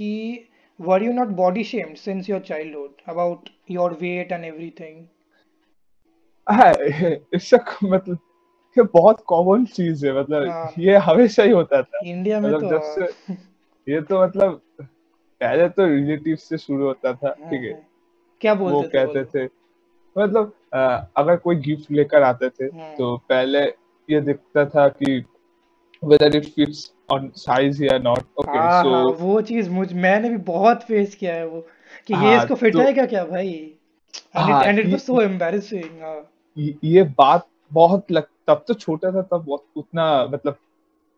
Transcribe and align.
कि 0.00 0.46
were 0.78 0.98
you 1.04 1.12
not 1.12 1.32
body 1.36 1.62
shamed 1.62 1.98
since 1.98 2.28
your 2.28 2.40
childhood 2.40 3.02
about 3.06 3.48
your 3.68 3.88
weight 4.02 4.30
and 4.32 4.44
everything? 4.44 5.00
हाँ 6.46 6.72
इससे 7.34 7.56
मतलब 7.86 8.18
ये 8.76 8.82
बहुत 8.82 9.22
कॉमन 9.26 9.64
चीज़ 9.64 10.06
है 10.06 10.12
मतलब 10.20 10.48
हाँ। 10.48 10.72
ये 10.78 10.96
हमेशा 10.96 11.42
ही 11.42 11.50
होता 11.50 11.82
था। 11.82 12.00
इंडिया 12.06 12.40
में 12.40 12.48
मतलब 12.48 12.60
तो 12.60 12.70
जब 12.70 12.82
से 12.82 13.92
ये 13.92 14.00
तो 14.00 14.22
मतलब 14.24 14.60
पहले 14.80 15.68
तो 15.68 15.86
रिलेटिव 15.86 16.36
से 16.36 16.58
शुरू 16.58 16.86
होता 16.86 17.12
था 17.12 17.30
ठीक 17.30 17.62
है। 17.62 17.70
हम्म, 17.70 17.82
क्या 18.40 18.52
वो 18.52 18.70
बोलते 18.70 18.88
थे 18.88 18.92
कहते 18.92 19.18
लोग 19.18 19.34
थे 19.34 19.44
मतलब 20.16 20.52
अ, 20.72 21.10
अगर 21.16 21.36
कोई 21.36 21.56
गिफ्ट 21.56 21.90
लेकर 21.90 22.22
आते 22.22 22.48
थे 22.50 22.68
तो 22.96 23.16
पहले 23.28 23.64
ये 24.08 24.20
दिखता 24.20 24.64
था 24.64 24.88
कि 24.88 25.24
whether 26.04 26.28
it 26.36 26.46
fits 26.46 26.80
on 27.10 27.28
size 27.40 27.80
या 27.82 27.98
not 27.98 28.24
okay 28.40 28.56
हाँ 28.56 28.82
so 28.84 28.92
हाँ 28.92 29.02
वो 29.20 29.40
चीज़ 29.42 29.70
मुझ 29.70 29.92
मैंने 29.92 30.28
भी 30.28 30.36
बहुत 30.48 30.82
फेस 30.82 31.14
किया 31.14 31.34
है 31.34 31.46
वो 31.46 31.60
कि 32.06 32.14
ये 32.14 32.18
हाँ 32.18 32.36
इसको 32.36 32.54
फिट 32.54 32.72
तो 32.72 32.80
आएगा 32.80 33.06
क्या 33.06 33.24
भाई? 33.24 33.48
एंड 33.48 34.48
इट 34.48 34.54
हाँ 34.54 34.72
इट 34.72 34.86
ये 34.86 34.90
वाज 34.92 35.00
सो 35.00 35.20
एम्बैरेसिंग 35.22 36.02
हाँ। 36.02 36.20
ये 36.84 37.02
बात 37.18 37.46
बहुत 37.72 38.12
लग 38.12 38.26
तब 38.46 38.64
तो 38.68 38.74
छोटा 38.74 39.10
था 39.12 39.22
तब 39.22 39.44
बहुत 39.44 39.64
उतना 39.76 40.24
मतलब 40.26 40.56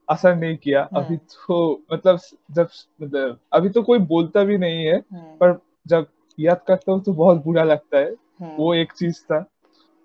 असर 0.08 0.34
नहीं 0.36 0.56
किया। 0.56 0.82
अभी 0.82 1.14
हम्म 1.14 1.16
तो 1.16 1.82
मतलब 1.92 2.18
जब 2.50 2.68
मतलब 3.02 3.38
अभी 3.52 3.68
तो 3.68 3.82
कोई 3.82 3.98
बोलता 3.98 4.42
भी 4.44 4.58
नहीं 4.58 4.84
है 4.86 4.96
हम्म। 4.96 5.36
पर 5.36 5.58
जब 5.86 6.06
याद 6.38 6.60
करता 6.68 6.92
हूँ 6.92 7.02
तो 7.02 7.12
बहुत 7.12 7.44
बुरा 7.44 7.64
लगता 7.64 7.98
है। 7.98 8.10
हम्म। 8.40 8.56
वो 8.56 8.74
एक 8.74 8.92
चीज़ 8.92 9.20
था 9.22 9.44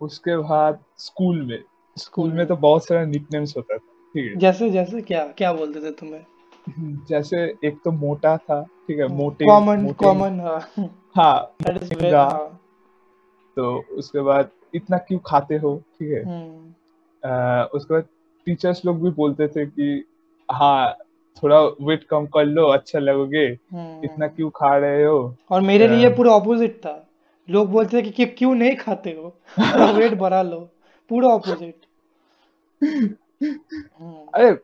उसके 0.02 0.38
बाद 0.38 0.80
स्कूल 0.98 1.42
में 1.42 1.60
स्कूल 1.98 2.32
में 2.34 2.46
तो 2.48 2.56
बहुत 2.56 2.86
सारा 2.86 3.06
निकनेम्स 3.06 3.58
होता 3.58 3.78
था। 3.78 3.94
ठीक 4.18 4.38
जैसे 4.38 4.70
जैसे 4.70 5.02
क्या 5.02 5.28
क्या 5.28 5.54
बोलते 5.54 5.82
थे 5.82 5.92
तुम्हें? 5.92 6.26
जैसे 7.10 7.54
एक 7.66 7.78
तो 7.86 7.92
मोटा 7.92 8.38
था 8.38 8.64
ठीक 8.64 9.00
है 9.00 9.08
मोटे 9.08 9.46
कॉमन 9.46 9.92
कॉमन 9.92 10.40
हाँ। 10.40 10.60
हाँ 11.16 11.56
मोटेंगा 11.62 12.24
हाँ। 12.24 12.62
तो 13.56 13.86
उसके 13.92 14.22
बाद 14.22 14.50
इतना 14.76 14.98
क्यों 14.98 15.20
खाते 15.26 15.56
हो 15.56 15.84
ठीक 16.00 16.12
है? 16.12 16.24
हम्म। 16.24 17.68
उसके 17.78 17.94
बाद 17.94 18.04
टीचर्स 18.46 18.86
लोग 18.86 19.04
भी 19.04 19.10
बोलते 19.10 19.48
थे 19.48 19.66
कि 19.66 20.06
हाँ 20.52 20.98
थोड़ा 21.44 21.62
वेट 21.62 22.04
कम 22.04 22.26
कर 22.26 22.46
लो 22.46 22.68
अच्छा 22.68 23.00
लगोगे। 23.00 23.48
इतना 23.48 24.26
हम्म 24.26 24.28
क्यों 24.28 24.50
खा 24.50 24.78
रहे 24.78 25.04
हो? 25.04 25.36
और 25.52 25.62
मेरे 25.62 25.88
लिए 25.88 26.10
पूरा 26.10 26.32
ऑपोजिट 26.32 26.78
था। 26.78 27.10
लोग 27.50 27.72
बोलते 27.72 27.98
थे 27.98 28.02
कि, 28.02 28.12
कि 28.12 28.26
क्यों 28.26 28.56
नहीं 28.56 28.76
खाते 28.76 29.10
हो? 29.10 29.38
वेट 29.94 30.14
बढ़ा 30.18 30.42
लो। 30.42 30.70
पूरा 31.10 31.28
ऑपोजिट 31.28 31.76
अरे 34.38 34.58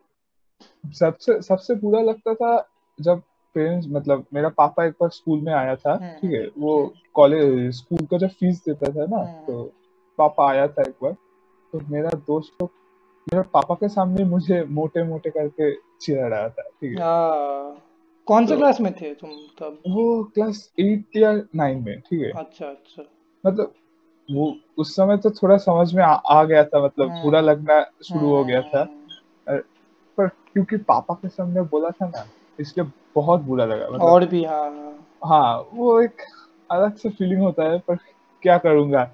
सबसे 1.00 1.42
सबसे 1.42 1.76
बुरा 1.76 2.02
लगता 2.02 2.34
था 2.34 2.70
जब 3.02 3.22
पेरेंट्स 3.56 3.88
मतलब 3.90 4.26
मेरा 4.34 4.50
पापा 4.50 4.86
एक 4.86 4.94
बार 5.02 5.10
स्कूल 5.10 5.40
में 5.40 5.54
आया 5.54 5.76
था 5.76 5.94
हम्म। 5.94 6.10
ठीक 6.10 6.32
है 6.32 6.48
वो 6.58 6.94
कॉलेज 7.14 7.76
स्कूल 7.76 8.06
का 8.06 8.18
जब 8.18 8.28
फ़ीस 8.28 8.64
देता 8.70 8.92
था 8.92 9.06
ना 9.06 9.18
हम्म। 9.18 9.46
तो 9.46 9.72
पापा 10.18 10.50
आया 10.52 10.68
था 10.68 10.82
एक 10.82 10.96
बार 11.04 11.12
तो 11.74 11.80
मेरा 11.90 12.10
दोस्त 12.10 12.62
लोग 12.62 12.70
मेरा 13.28 13.42
पापा 13.54 13.76
के 13.76 13.88
सामने 13.88 14.24
मुझे 14.24 14.64
मोटे 14.64 15.04
मोटे 15.04 15.30
करके 15.30 15.76
चिढ़ा 16.02 16.28
रहा 16.28 16.50
था 16.50 16.62
ठीक 16.62 16.98
है। 16.98 17.04
हाँ। 17.04 17.82
कौन 18.28 18.46
सा 18.46 18.54
तो 18.54 18.60
क्लास 18.60 18.82
में 18.82 18.94
थे 18.94 19.14
तुम 19.14 19.30
तब? 19.30 19.82
वो 19.88 20.24
क्लास 20.24 20.74
एट 20.80 21.18
या 21.18 21.32
नाइन 21.56 21.84
में 21.84 22.00
ठीक 22.00 22.22
है। 22.22 22.32
अच्छा 22.32 22.66
अच्छा। 22.66 23.04
मतलब 23.46 23.74
वो 24.32 24.56
उस 24.78 24.96
समय 24.96 25.18
तो 25.18 25.30
थोड़ा 25.30 25.58
समझ 25.58 25.94
में 25.94 26.04
आ, 26.04 26.12
आ 26.12 26.44
गया 26.44 26.64
था 26.64 26.86
मतलब 26.86 27.10
बुरा 27.24 27.40
हम्म 27.40 27.50
लगना 27.50 27.86
शुरू 28.04 28.28
हो 28.28 28.44
गया 28.46 28.62
था। 28.62 28.84
पर 30.18 30.28
क्योंकि 30.28 30.78
पापा 30.78 31.14
के 31.14 31.30
सामने 31.30 31.62
बोला 31.62 31.90
था 31.90 32.08
ना 32.08 32.26
इसलिए 32.60 32.90
बहुत 33.16 33.42
बुरा 33.42 33.66
लगा 33.66 33.88
मतलब 33.90 34.02
और 34.02 34.26
भी 34.26 34.44
हाँ 34.44 34.60
हाँ। 34.62 35.08
हाँ 35.24 35.70
वो 35.74 36.00
एक 36.02 36.22
अलग 36.72 36.96
सा 36.96 37.10
फीलिंग 37.10 37.42
होता 37.42 37.64
है 37.64 37.80
पर 37.80 37.96
क्या 38.44 38.58
करूँगा? 38.58 39.12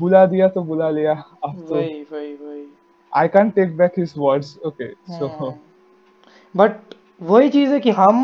बुला 0.00 0.24
दिया 0.26 0.48
तो 0.48 0.62
बुला 0.62 0.90
लिया 0.90 1.12
अब 1.44 1.56
तो 1.68 1.74
वही 1.74 2.02
वही 2.12 2.32
वही। 2.34 2.66
I 3.12 3.28
can 3.28 3.50
take 3.50 3.76
back 3.76 3.92
his 3.98 4.14
words 4.16 4.58
okay 4.66 4.88
so 5.12 5.50
but 6.54 6.94
वही 7.22 7.48
चीज़ 7.48 7.72
है 7.72 7.80
कि 7.80 7.90
हम 7.90 8.18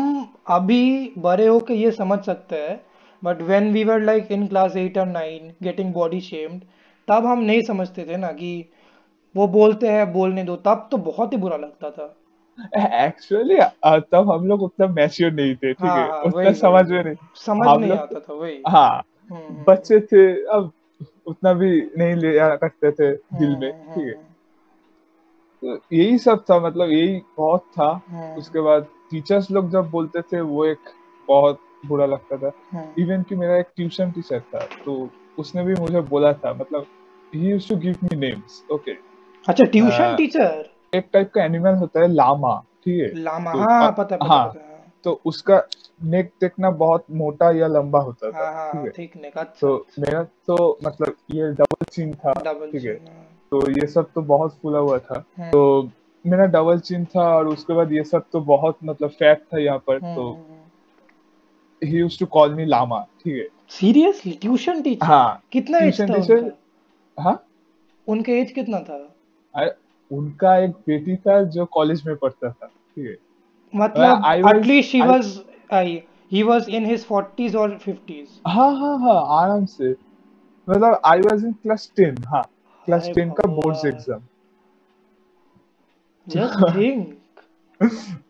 अभी 0.47 1.13
बड़े 1.17 1.45
होके 1.47 1.73
ये 1.73 1.91
समझ 1.91 2.19
सकते 2.19 2.55
हैं 2.55 2.79
but 3.23 3.41
when 3.41 3.71
we 3.73 3.83
were 3.83 3.99
like 3.99 4.31
in 4.31 4.47
class 4.47 4.75
eight 4.75 4.97
or 4.97 5.05
nine 5.05 5.53
getting 5.63 5.93
body 5.93 6.21
shamed 6.21 6.63
तब 7.07 7.25
हम 7.25 7.39
नहीं 7.39 7.61
समझते 7.61 8.05
थे 8.05 8.17
ना 8.17 8.31
कि 8.31 8.51
वो 9.35 9.47
बोलते 9.47 9.87
हैं 9.87 10.11
बोलने 10.13 10.43
दो। 10.43 10.55
तब 10.55 10.87
तो 10.91 10.97
बहुत 10.97 11.33
ही 11.33 11.37
बुरा 11.37 11.57
लगता 11.57 11.89
था। 11.91 12.15
एक्चुअली 13.05 13.57
तब 14.11 14.31
हम 14.31 14.47
लोग 14.47 14.61
उतना 14.63 14.87
मैच्योर 14.87 15.31
नहीं 15.31 15.55
थे 15.55 15.73
ठीक 15.73 15.85
हाँ? 15.85 15.97
है 15.97 16.09
हाँ 16.11 16.21
उतना 16.21 16.51
समझ 16.53 16.85
में 16.91 17.03
नहीं। 17.03 17.15
समझ 17.35 17.67
नहीं 17.81 17.91
आता 17.91 18.19
था 18.19 18.33
वही। 18.33 18.61
हाँ 18.67 19.03
हम्म 19.31 19.41
हम्म। 19.41 19.63
बच्चे 19.67 19.99
थे 19.99 20.25
अब 20.57 20.71
उतना 21.27 21.53
भी 21.53 21.69
नहीं 21.97 22.15
लिया 22.15 22.55
करते 22.55 22.91
थे 22.91 23.11
दिल 23.39 23.55
में 23.57 23.71
हम्म 23.71 23.93
ठीक 23.95 24.07
है? 24.07 24.13
तो 25.63 25.79
यही 25.95 26.17
सब 26.17 26.43
था 26.49 26.59
मतलब 26.59 26.89
यही 26.89 27.21
बहुत 27.37 27.65
था। 27.77 27.91
उसके 28.37 28.61
बाद 28.61 28.85
टीचर्स 29.11 29.49
लोग 29.51 29.69
जब 29.71 29.89
बोलते 29.89 30.21
थे 30.21 30.41
वो 30.41 30.65
एक 30.65 30.89
बहुत 31.27 31.59
बुरा 31.85 32.05
लगता 32.05 32.37
था। 32.37 32.51
इवन 32.99 33.23
कि 33.23 33.35
मेरा 33.35 33.57
एक 33.57 33.67
ट्यूशन 33.75 34.11
टीचर 34.11 34.39
था 34.53 34.59
तो 34.85 35.09
उसने 35.39 35.63
भी 35.63 35.73
मुझे 35.73 36.01
बोला 36.01 36.33
था 36.33 36.53
मतलब 36.53 36.85
he 37.33 37.49
used 37.49 37.69
to 37.69 37.75
give 37.75 37.95
me 38.03 38.15
names 38.17 38.63
okay 38.71 38.93
अच्छा 39.45 39.65
ट्यूशन 39.65 40.15
टीचर? 40.15 40.69
एक 40.95 41.07
टाइप 41.13 41.31
का 41.35 41.43
एनिमल 41.43 41.75
होता 41.75 42.01
है 42.01 42.07
लामा 42.13 42.55
ठीक 42.85 42.99
है? 43.01 43.13
लामा 43.21 43.51
तो 43.53 43.59
हाँ 43.59 43.91
पता 43.91 44.15
पता 44.17 44.25
हाँ 44.25 44.47
पता 44.47 44.59
हाँ। 44.59 44.93
तो 45.03 45.19
उसका 45.25 45.61
नेक 46.03 46.31
देखना 46.41 46.69
बहुत 46.81 47.05
मोटा 47.11 47.49
या 47.57 47.67
लंबा 47.67 47.99
होता 47.99 48.31
था 48.31 48.45
हाँ 48.45 48.53
हाँ 48.53 48.71
ठीक 48.71 48.83
है? 48.85 48.89
ठीक 48.91 49.15
नेक 49.21 49.37
अच्छा 49.37 49.59
तो 49.61 49.75
अच्छा। 49.77 50.01
मेरा 50.01 50.23
तो 50.47 50.77
मतलब 50.85 51.15
ये 51.31 51.51
डबल 51.53 51.85
चिन 51.91 52.13
था 52.13 52.33
ठीक 52.33 52.83
है? 52.85 52.93
हाँ। 52.93 53.27
तो 53.51 53.69
ये 53.71 53.87
सब 53.87 54.11
तो 54.15 54.21
बहुत 54.21 54.57
फूला 54.61 54.79
हुआ 54.79 54.97
था। 54.97 55.19
तो 55.51 55.89
मेरा 56.25 56.45
डबल 56.45 56.79
चिन 56.79 57.05
था 57.05 57.23
और 57.35 57.47
उसके 57.47 57.73
बाद 57.73 57.91
ये 57.93 58.03
सब 58.03 58.23
तो 58.33 58.39
बहुत 58.41 58.77
मतलब 58.83 59.09
फैट 59.09 59.41
था 59.53 59.59
यहाँ 59.59 59.77
पर 59.87 59.99
तो 60.15 60.29
he 61.81 61.97
used 61.97 62.19
to 62.19 62.25
call 62.25 62.53
me 62.55 62.65
Lama 62.65 62.99
ठीक 63.23 63.35
है? 63.37 63.47
सीरियसली 63.69 64.31
ट्यूशन 64.41 64.81
टीचर 64.81 65.05
हाँ। 65.05 65.41
कितना 65.51 65.77
एज 65.77 66.01
था 66.01 66.05
टीचर 66.05 66.51
हाँ? 67.17 67.43
उनका 68.07 68.33
एज 68.33 68.51
कितना 68.51 68.79
था? 68.79 68.97
उनका 70.11 70.55
एक 70.57 70.71
बेटी 70.87 71.15
था 71.17 71.41
जो 71.55 71.65
कॉलेज 71.73 72.03
में 72.07 72.15
पढ़ता 72.15 72.49
था 72.49 72.65
ठीक 72.67 73.05
है? 73.07 73.15
मतलब 73.73 74.23
at least 74.55 74.93
he 74.93 75.01
was 75.01 75.37
he 76.31 76.41
was 76.43 76.69
in 76.69 76.85
his 76.85 77.05
40s 77.11 77.55
और 77.55 77.77
50s 77.87 78.39
हाँ 78.47 78.71
हाँ 78.79 78.97
हाँ 78.99 79.19
आराम 79.41 79.65
से। 79.65 79.91
मतलब 80.67 81.01
I 81.05 81.19
was 81.21 81.45
in 81.45 81.51
class 81.53 81.91
ten 81.95 82.23
हाँ 82.29 82.43
क्लास 82.87 83.03
हाय 83.03 83.13
टेन 83.13 83.29
का 83.31 83.47
बोर्ड्स 83.51 83.85
एग्ज़ाम 83.85 84.21
जस्ट 86.27 86.75
थिंक 86.75 87.17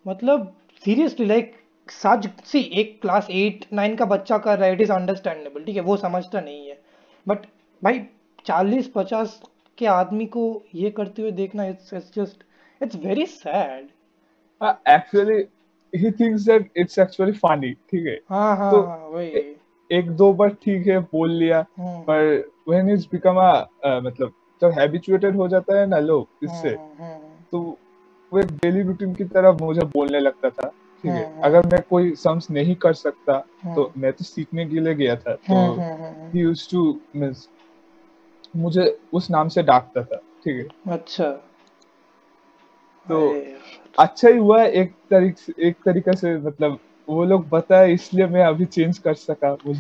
मतलब 0.08 0.54
सीरियसली 0.84 1.26
लाइक 1.26 1.54
सच 1.90 2.28
सी 2.46 2.60
एक 2.82 3.00
क्लास 3.02 3.28
एट 3.30 3.66
नाइन 3.74 3.96
का 3.96 4.06
बच्चा 4.06 4.38
कर 4.38 4.58
रहा 4.58 4.68
है 4.68 4.74
इट 4.74 4.82
इज़ 4.82 4.92
अंडरस्टैंडेबल 4.92 5.64
ठीक 5.64 5.76
है? 5.76 5.82
वो 5.82 5.98
समझता 5.98 6.42
नहीं 6.42 6.68
है। 6.68 6.80
बट 7.28 7.46
भाई 7.82 8.00
चालीस 8.46 8.88
पचास 8.96 9.42
के 9.82 9.86
आदमी 9.90 10.26
को 10.36 10.44
ये 10.76 10.90
करते 10.92 11.22
हुए 11.22 11.32
देखना 11.40 11.66
it's 11.66 11.94
it's 11.94 12.12
just 12.16 12.44
it's 12.82 12.96
very 13.06 13.26
sad 13.28 13.88
actually 14.90 15.44
he 15.94 16.12
thinks 16.20 16.46
that 16.46 16.70
it's 16.78 17.00
actually 17.00 17.32
funny 17.38 17.72
ठीक 17.90 18.06
है? 18.08 18.20
हाँ 18.30 18.56
हाँ 18.58 18.72
तो 18.72 18.82
हाँ 18.82 19.08
वही। 19.08 19.44
एक 19.90 20.10
दो 20.18 20.32
बार 20.34 20.50
ठीक 20.64 20.88
है 20.88 21.00
बोल 21.12 21.32
लिया 21.34 21.66
हम्म। 21.78 22.02
पर 22.04 22.44
व्हेन 22.70 22.90
इट्स 22.90 23.08
बिकम 23.12 23.38
अ 23.38 24.00
मतलब 24.04 24.34
जब 24.62 24.72
हैबिचुएटेड 24.72 25.36
हो 25.36 25.48
जाता 25.48 25.80
है 25.80 25.86
ना 25.88 26.00
लोग 26.02 26.44
इससे 26.44 26.70
हम्म 26.70 27.04
हम्म। 27.04 27.46
तो 27.52 27.60
वो 28.32 28.40
एक 28.40 28.52
डेली 28.56 28.82
रूटीन 28.82 29.14
की 29.16 29.24
तरह 29.28 29.58
मुझे 29.62 29.86
बोलने 29.96 30.20
लगता 30.20 30.50
था 30.50 30.68
ठीक 30.68 31.12
है? 31.12 31.42
अगर 31.42 31.66
मैं 31.68 31.82
कोई 31.90 32.14
सम्स 32.18 32.50
नहीं 32.52 32.76
कर 32.84 32.94
सकता 32.96 33.38
तो 33.76 33.92
मैं 33.98 34.12
तो 34.14 34.24
सीखने 34.26 34.66
के 34.66 34.80
लिए 34.80 34.94
गया 34.96 35.16
था 35.16 35.34
तो 35.48 35.56
ही 36.34 36.40
यूज्ड 36.42 36.72
टू 36.72 36.84
मींस 37.16 37.48
मुझे 38.56 39.00
उस 39.14 39.32
नाम 39.32 39.48
से 39.48 39.64
डाकता 39.64 40.04
था 40.04 40.16
ठीक 40.16 40.56
है? 40.56 40.94
अच्छा। 40.94 41.32
तो 43.10 43.46
अच्छा 44.00 44.30
ही 44.30 44.38
हुआ 44.38 44.64
एक 44.64 44.92
तरीक 45.10 45.60
एक 45.60 45.76
तरीका 45.86 46.12
से 46.12 46.38
मतलब 46.38 46.80
वो 47.10 47.26
लोग 47.26 47.50
बताए 47.50 47.94
इसलिए 47.94 48.28
मैं 48.28 48.46
अभी 48.46 48.66
चेंज 48.66 48.98
कर 48.98 49.14
सका। 49.14 49.54
मुझे 49.54 49.80